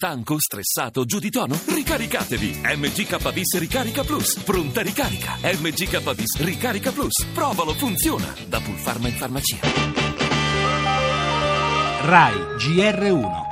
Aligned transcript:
Stanco, 0.00 0.36
stressato, 0.38 1.04
giù 1.04 1.18
di 1.18 1.28
tono? 1.28 1.58
Ricaricatevi! 1.66 2.60
MGKBIS 2.62 3.58
Ricarica 3.58 4.04
Plus. 4.04 4.38
Pronta 4.44 4.80
ricarica. 4.80 5.36
MGKBIS 5.42 6.38
Ricarica 6.38 6.92
Plus. 6.92 7.26
Provalo, 7.34 7.74
funziona. 7.74 8.32
Da 8.46 8.60
Pulpharma 8.60 9.08
in 9.08 9.14
farmacia. 9.14 9.58
RAI 12.02 12.36
GR1 12.58 13.47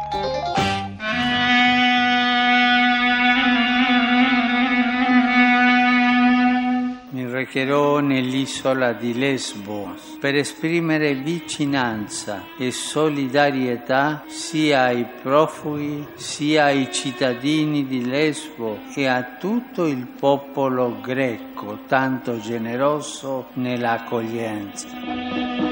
recherò 7.46 8.00
nell'isola 8.00 8.92
di 8.92 9.16
Lesbo 9.16 9.94
per 10.18 10.34
esprimere 10.34 11.14
vicinanza 11.14 12.44
e 12.58 12.72
solidarietà 12.72 14.24
sia 14.26 14.86
ai 14.86 15.06
profughi 15.22 16.04
sia 16.16 16.64
ai 16.64 16.92
cittadini 16.92 17.86
di 17.86 18.04
Lesbo 18.04 18.80
e 18.94 19.06
a 19.06 19.36
tutto 19.38 19.86
il 19.86 20.08
popolo 20.08 20.98
greco 21.00 21.78
tanto 21.86 22.40
generoso 22.40 23.46
nell'accoglienza 23.54 25.65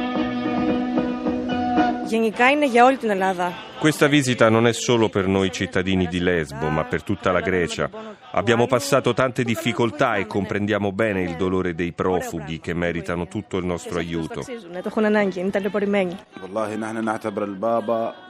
γενικά 2.14 2.50
είναι 2.50 2.66
για 2.66 2.84
όλη 2.84 2.96
την 2.96 3.10
Ελλάδα. 3.10 3.52
Questa 3.84 4.06
visita 4.06 4.48
non 4.48 4.66
è 4.66 4.72
solo 4.72 5.10
per 5.10 5.26
noi 5.26 5.50
cittadini 5.52 6.06
di 6.06 6.20
Lesbo, 6.20 6.68
ma 6.70 6.84
per 6.84 7.02
tutta 7.02 7.32
la 7.32 7.40
Grecia. 7.40 7.90
Abbiamo 8.30 8.66
passato 8.66 9.12
tante 9.12 9.42
difficoltà 9.44 10.14
e 10.14 10.26
comprendiamo 10.26 10.90
bene 10.90 11.20
il 11.22 11.36
dolore 11.36 11.74
dei 11.74 11.92
profughi 11.92 12.60
che 12.60 12.72
meritano 12.72 13.28
tutto 13.28 13.58
il 13.58 13.66
nostro 13.66 13.98
aiuto. 13.98 14.42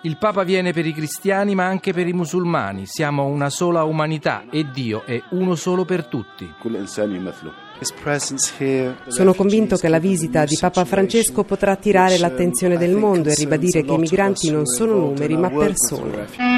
Il 0.02 0.16
Papa 0.18 0.42
viene 0.42 0.72
per 0.72 0.86
i 0.86 0.92
cristiani, 0.92 1.54
ma 1.54 1.66
anche 1.66 1.92
per 1.92 2.06
i 2.08 2.12
musulmani. 2.12 2.86
Siamo 2.86 3.26
una 3.26 3.50
sola 3.50 3.84
umanità 3.84 4.44
e 4.50 4.66
Dio 4.72 5.04
è 5.04 5.22
uno 5.30 5.54
solo 5.54 5.84
per 5.84 6.06
tutti. 6.06 6.52
Sono 9.08 9.34
convinto 9.34 9.76
che 9.76 9.88
la 9.88 9.98
visita 9.98 10.44
di 10.44 10.56
Papa 10.58 10.84
Francesco 10.84 11.44
potrà 11.44 11.72
attirare 11.72 12.18
l'attenzione 12.18 12.78
del 12.78 12.94
mondo 12.94 13.28
e 13.28 13.34
ribadire 13.34 13.82
che 13.82 13.92
i 13.92 13.98
migranti 13.98 14.50
non 14.50 14.64
sono 14.66 14.94
numeri 14.94 15.36
ma 15.36 15.50
persone. 15.50 16.53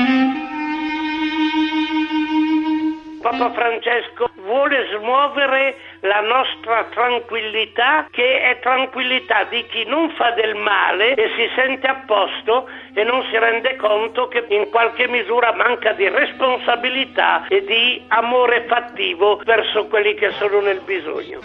Papa 3.36 3.52
Francesco 3.52 4.30
vuole 4.36 4.86
smuovere 4.96 5.76
la 6.00 6.20
nostra 6.20 6.84
tranquillità 6.84 8.06
che 8.10 8.40
è 8.40 8.58
tranquillità 8.60 9.44
di 9.44 9.66
chi 9.66 9.84
non 9.84 10.10
fa 10.12 10.30
del 10.30 10.54
male 10.54 11.14
e 11.14 11.30
si 11.36 11.46
sente 11.54 11.86
a 11.86 12.02
posto 12.06 12.66
e 12.94 13.04
non 13.04 13.22
si 13.30 13.36
rende 13.36 13.76
conto 13.76 14.28
che 14.28 14.46
in 14.48 14.70
qualche 14.70 15.06
misura 15.06 15.52
manca 15.52 15.92
di 15.92 16.08
responsabilità 16.08 17.46
e 17.48 17.62
di 17.64 18.02
amore 18.08 18.64
fattivo 18.68 19.40
verso 19.44 19.86
quelli 19.86 20.14
che 20.14 20.30
sono 20.32 20.60
nel 20.60 20.80
bisogno. 20.80 21.40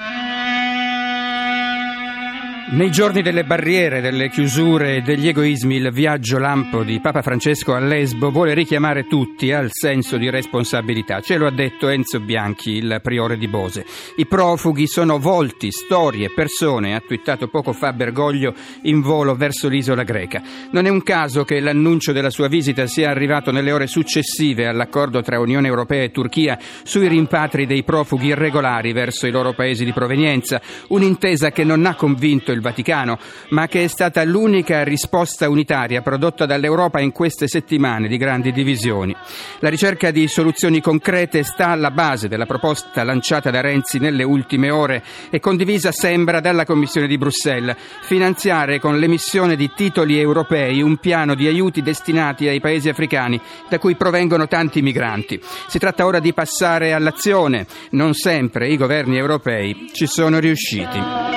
Nei 2.72 2.90
giorni 2.90 3.22
delle 3.22 3.44
barriere, 3.44 4.00
delle 4.00 4.30
chiusure 4.30 4.96
e 4.96 5.02
degli 5.02 5.28
egoismi, 5.28 5.76
il 5.76 5.92
viaggio 5.92 6.38
lampo 6.38 6.84
di 6.84 7.02
Papa 7.02 7.22
Francesco 7.22 7.74
a 7.74 7.80
Lesbo 7.80 8.32
vuole 8.32 8.54
richiamare 8.54 9.08
tutti 9.08 9.52
al 9.52 9.68
senso 9.72 10.16
di 10.16 10.30
responsabilità. 10.30 11.20
Ce 11.20 11.36
lo 11.36 11.48
ha 11.48 11.52
detto 11.52 11.90
Enzo 11.90 12.22
Bianchi, 12.22 12.78
il 12.78 13.02
priore 13.04 13.38
di 13.38 13.50
Bose. 13.50 13.86
I 14.16 14.26
profughi 14.26 14.88
sono 14.88 15.20
volti, 15.20 15.70
storie, 15.70 16.32
persone, 16.34 16.96
ha 16.96 17.02
twittato 17.06 17.50
poco 17.50 17.74
fa 17.74 17.92
Bergoglio 17.92 18.54
in 18.84 19.02
volo 19.02 19.36
verso 19.36 19.68
l'isola 19.68 20.04
greca. 20.04 20.42
Non 20.72 20.86
è 20.86 20.90
un 20.90 21.04
caso 21.04 21.44
che 21.44 21.60
l'annuncio 21.60 22.14
della 22.14 22.30
sua 22.30 22.48
visita 22.48 22.88
sia 22.88 23.10
arrivato 23.10 23.52
nelle 23.52 23.74
ore 23.74 23.88
successive 23.88 24.68
all'accordo 24.68 25.22
tra 25.22 25.42
Unione 25.42 25.68
Europea 25.68 26.04
e 26.04 26.12
Turchia 26.12 26.58
sui 26.84 27.10
rimpatri 27.10 27.66
dei 27.66 27.84
profughi 27.84 28.28
irregolari 28.28 28.94
verso 28.94 29.28
i 29.28 29.32
loro 29.32 29.52
paesi 29.52 29.84
di 29.84 29.92
provenienza, 29.92 30.62
un'intesa 30.88 31.52
che 31.52 31.66
non 31.66 31.86
ha 31.86 31.96
convinto 31.96 32.54
il 32.54 32.60
Vaticano, 32.62 33.20
ma 33.50 33.68
che 33.68 33.84
è 33.84 33.88
stata 33.88 34.24
l'unica 34.24 34.84
risposta 34.84 35.50
unitaria 35.50 36.02
prodotta 36.02 36.46
dall'Europa 36.46 37.00
in 37.00 37.12
queste 37.12 37.48
settimane 37.48 38.08
di 38.08 38.18
grandi 38.18 38.52
divisioni. 38.52 39.16
La 39.60 39.70
ricerca 39.70 40.12
di 40.12 40.28
soluzioni 40.28 40.82
concrete 40.82 41.44
sta 41.44 41.68
alla 41.70 41.92
base 41.92 42.28
della 42.28 42.46
proposta 42.46 43.04
lanciata 43.04 43.50
da 43.50 43.62
Renzi 43.62 44.00
nelle 44.00 44.24
ultime 44.24 44.70
ore 44.70 45.04
e 45.30 45.40
condivisa 45.40 45.92
sembra 45.92 46.40
dalla 46.40 46.66
Commissione 46.66 47.08
di 47.08 47.18
Bruxelles, 47.18 47.76
finanziare 48.02 48.80
con 48.80 49.00
l'emissione 49.00 49.56
di 49.56 49.72
titoli 49.76 50.20
europei 50.20 50.82
un 50.82 50.98
piano 50.98 51.36
di 51.36 51.48
aiuti 51.48 51.82
destinati 51.82 52.48
ai 52.48 52.60
paesi 52.60 52.90
africani 52.90 53.40
da 53.70 53.80
cui 53.80 53.96
provengono 53.96 54.48
tanti 54.48 54.82
migranti. 54.82 55.40
Si 55.68 55.80
tratta 55.80 56.06
ora 56.06 56.20
di 56.20 56.34
passare 56.34 56.94
all'azione. 56.94 57.66
Non 57.92 58.14
sempre 58.14 58.68
i 58.68 58.78
governi 58.78 59.18
europei 59.18 59.90
ci 59.94 60.08
sono 60.08 60.40
riusciti. 60.40 61.31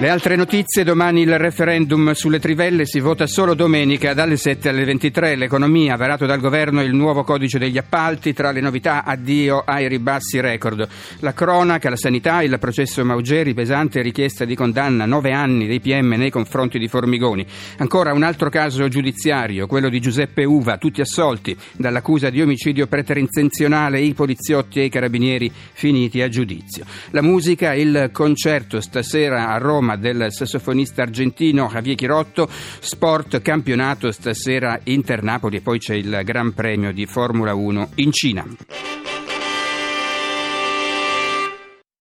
Le 0.00 0.08
altre 0.08 0.36
notizie, 0.36 0.84
domani 0.84 1.22
il 1.22 1.38
referendum 1.38 2.12
sulle 2.12 2.38
trivelle 2.38 2.86
si 2.86 3.00
vota 3.00 3.26
solo 3.26 3.54
domenica 3.54 4.14
dalle 4.14 4.36
7 4.36 4.68
alle 4.68 4.84
23. 4.84 5.34
L'economia, 5.34 5.96
varato 5.96 6.24
dal 6.24 6.38
governo 6.38 6.82
il 6.82 6.94
nuovo 6.94 7.24
codice 7.24 7.58
degli 7.58 7.78
appalti, 7.78 8.32
tra 8.32 8.52
le 8.52 8.60
novità 8.60 9.02
addio 9.02 9.64
ai 9.66 9.88
ribassi 9.88 10.38
record. 10.38 10.86
La 11.18 11.32
cronaca, 11.32 11.90
la 11.90 11.96
sanità, 11.96 12.42
il 12.42 12.56
processo 12.60 13.04
Maugeri, 13.04 13.54
pesante 13.54 14.00
richiesta 14.00 14.44
di 14.44 14.54
condanna, 14.54 15.04
nove 15.04 15.32
anni 15.32 15.66
dei 15.66 15.80
PM 15.80 16.14
nei 16.16 16.30
confronti 16.30 16.78
di 16.78 16.86
Formigoni. 16.86 17.44
Ancora 17.78 18.12
un 18.12 18.22
altro 18.22 18.50
caso 18.50 18.86
giudiziario, 18.86 19.66
quello 19.66 19.88
di 19.88 19.98
Giuseppe 19.98 20.44
Uva, 20.44 20.78
tutti 20.78 21.00
assolti 21.00 21.56
dall'accusa 21.72 22.30
di 22.30 22.40
omicidio 22.40 22.86
preterintenzionale, 22.86 23.98
i 23.98 24.14
poliziotti 24.14 24.78
e 24.78 24.84
i 24.84 24.90
carabinieri 24.90 25.50
finiti 25.72 26.22
a 26.22 26.28
giudizio. 26.28 26.84
La 27.10 27.20
musica, 27.20 27.74
il 27.74 28.10
concerto 28.12 28.80
stasera 28.80 29.48
a 29.48 29.58
Roma 29.58 29.86
del 29.96 30.26
sassofonista 30.30 31.02
argentino 31.02 31.68
Javier 31.68 31.96
Chirotto, 31.96 32.48
sport 32.50 33.40
campionato 33.42 34.10
stasera 34.10 34.80
Inter 34.84 35.22
Napoli 35.22 35.56
e 35.56 35.60
poi 35.60 35.78
c'è 35.78 35.94
il 35.94 36.20
Gran 36.24 36.52
Premio 36.52 36.92
di 36.92 37.06
Formula 37.06 37.54
1 37.54 37.90
in 37.96 38.12
Cina. 38.12 39.07